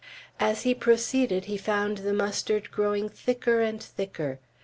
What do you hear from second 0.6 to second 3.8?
he proceeded he found the mustard thicker